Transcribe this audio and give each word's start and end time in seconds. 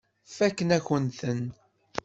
Fakken-akent-ten. 0.35 1.41